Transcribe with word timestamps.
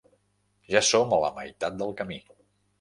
Ja 0.77 0.81
som 0.87 1.15
a 1.19 1.21
la 1.25 1.31
meitat 1.37 1.79
del 1.85 1.97
camí. 2.03 2.21